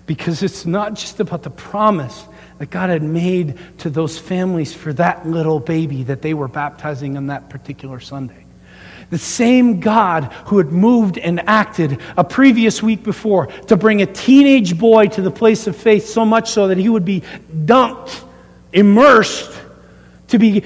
[0.07, 2.25] because it's not just about the promise
[2.59, 7.17] that God had made to those families for that little baby that they were baptizing
[7.17, 8.40] on that particular Sunday.
[9.11, 14.07] The same God who had moved and acted a previous week before to bring a
[14.07, 18.23] teenage boy to the place of faith so much so that he would be dunked,
[18.73, 19.51] immersed,
[20.29, 20.63] to be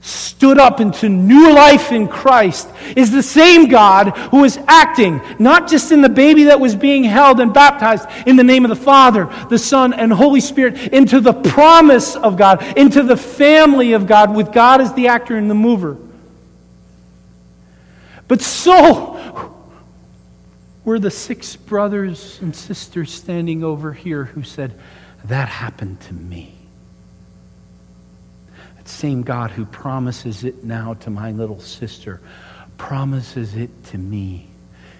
[0.00, 5.68] stood up into new life in Christ is the same God who is acting, not
[5.68, 8.76] just in the baby that was being held and baptized in the name of the
[8.76, 14.08] Father, the Son, and Holy Spirit, into the promise of God, into the family of
[14.08, 15.96] God, with God as the actor and the mover.
[18.32, 19.54] But so
[20.86, 24.72] were the six brothers and sisters standing over here who said,
[25.24, 26.54] That happened to me.
[28.78, 32.22] That same God who promises it now to my little sister
[32.78, 34.46] promises it to me.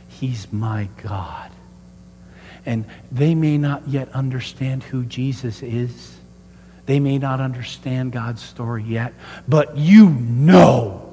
[0.08, 1.50] He's my God.
[2.66, 6.18] And they may not yet understand who Jesus is.
[6.84, 9.14] They may not understand God's story yet,
[9.48, 11.11] but you know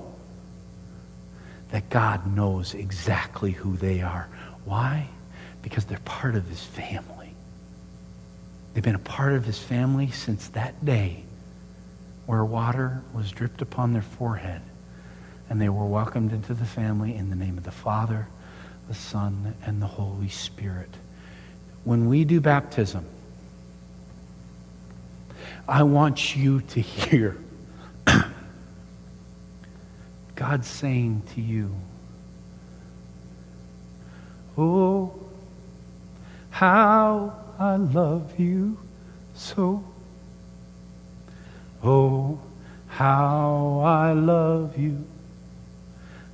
[1.72, 4.28] that God knows exactly who they are.
[4.66, 5.08] Why?
[5.62, 7.34] Because they're part of his family.
[8.74, 11.24] They've been a part of his family since that day
[12.26, 14.62] where water was dripped upon their forehead
[15.50, 18.28] and they were welcomed into the family in the name of the Father,
[18.88, 20.90] the Son, and the Holy Spirit.
[21.84, 23.06] When we do baptism,
[25.68, 27.36] I want you to hear
[30.40, 31.76] God's saying to you,
[34.58, 35.14] Oh,
[36.50, 38.78] how I love you
[39.34, 39.84] so.
[41.84, 42.40] Oh,
[42.88, 45.06] how I love you.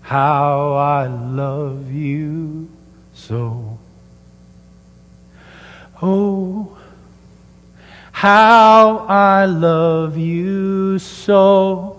[0.01, 2.69] How I love you
[3.15, 3.79] so.
[5.99, 6.77] Oh,
[8.11, 11.94] how I love you so.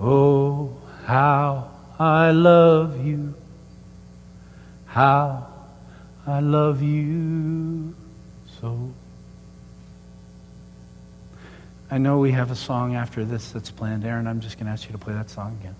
[0.00, 3.34] Oh, how I love you.
[4.86, 5.46] How
[6.26, 7.94] I love you
[8.60, 8.92] so.
[11.90, 14.04] I know we have a song after this that's planned.
[14.04, 15.74] Aaron, I'm just going to ask you to play that song again.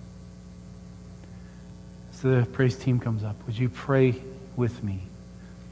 [2.12, 4.16] As the praise team comes up, would you pray
[4.56, 5.00] with me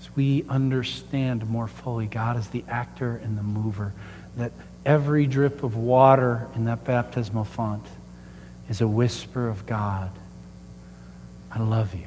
[0.01, 3.93] as we understand more fully God is the actor and the mover,
[4.37, 4.53] that
[4.87, 7.85] every drip of water in that baptismal font
[8.69, 10.11] is a whisper of God.
[11.51, 12.07] I love you.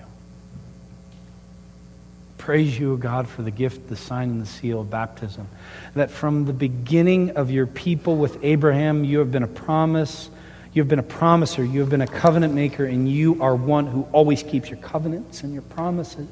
[2.38, 5.48] Praise you, O God, for the gift, the sign, and the seal of baptism.
[5.94, 10.30] That from the beginning of your people with Abraham, you have been a promise.
[10.74, 11.64] You have been a promiser.
[11.64, 15.44] You have been a covenant maker, and you are one who always keeps your covenants
[15.44, 16.28] and your promises.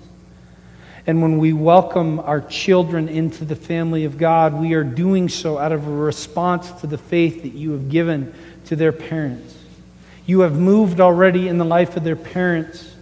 [1.05, 5.59] And when we welcome our children into the family of God, we are doing so
[5.59, 8.33] out of a response to the faith that you have given
[8.65, 9.58] to their parents.
[10.29, 12.93] You have moved already in the life of their parents.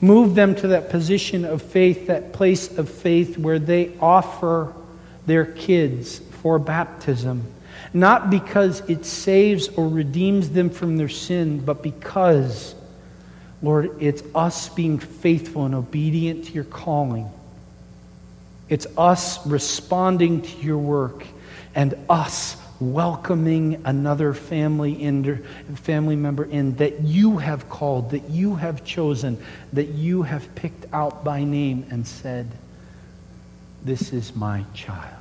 [0.00, 4.72] Move them to that position of faith, that place of faith where they offer
[5.26, 7.44] their kids for baptism.
[7.92, 12.74] Not because it saves or redeems them from their sin, but because,
[13.60, 17.28] Lord, it's us being faithful and obedient to your calling.
[18.70, 21.26] It's us responding to your work
[21.74, 25.44] and us welcoming another family in,
[25.76, 30.86] family member in that you have called, that you have chosen, that you have picked
[30.92, 32.50] out by name and said,
[33.84, 35.14] This is my child.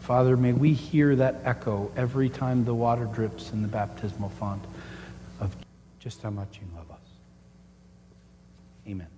[0.00, 4.62] Father, may we hear that echo every time the water drips in the baptismal font
[5.40, 5.56] of
[5.98, 6.98] just how much you love us.
[8.86, 9.13] Amen.